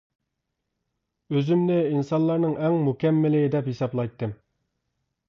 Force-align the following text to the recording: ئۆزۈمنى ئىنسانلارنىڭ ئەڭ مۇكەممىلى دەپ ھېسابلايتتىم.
ئۆزۈمنى 1.35 1.77
ئىنسانلارنىڭ 1.89 2.55
ئەڭ 2.63 2.79
مۇكەممىلى 2.87 3.43
دەپ 3.57 3.69
ھېسابلايتتىم. 3.73 4.35